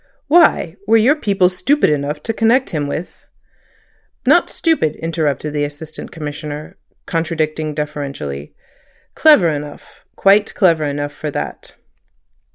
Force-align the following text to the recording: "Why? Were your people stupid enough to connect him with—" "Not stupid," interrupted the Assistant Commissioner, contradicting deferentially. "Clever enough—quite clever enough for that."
"Why? 0.25 0.77
Were 0.87 0.97
your 0.97 1.15
people 1.15 1.47
stupid 1.47 1.91
enough 1.91 2.23
to 2.23 2.33
connect 2.33 2.71
him 2.71 2.87
with—" 2.87 3.23
"Not 4.25 4.49
stupid," 4.49 4.95
interrupted 4.95 5.53
the 5.53 5.63
Assistant 5.63 6.11
Commissioner, 6.11 6.75
contradicting 7.05 7.75
deferentially. 7.75 8.55
"Clever 9.13 9.49
enough—quite 9.49 10.55
clever 10.55 10.85
enough 10.85 11.13
for 11.13 11.29
that." 11.29 11.75